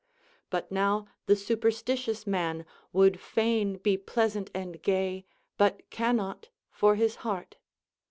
But 0.49 0.71
now 0.71 1.05
the 1.27 1.35
superstitious 1.35 2.25
man 2.25 2.65
would 2.91 3.19
fain 3.19 3.77
be 3.77 3.97
pleasant 3.97 4.49
and 4.51 4.81
gay, 4.81 5.25
but 5.59 5.87
can 5.91 6.15
not 6.15 6.49
for 6.71 6.95
his 6.95 7.17
heart. 7.17 7.57